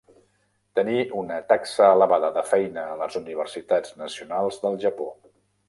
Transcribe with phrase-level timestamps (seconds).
[0.79, 5.11] Tenir una taxa elevada de feina a les universitats nacionals del Japó.